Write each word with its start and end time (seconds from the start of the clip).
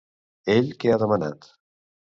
Ell 0.53 0.71
què 0.85 0.95
ha 0.95 0.99
demanat? 1.05 1.51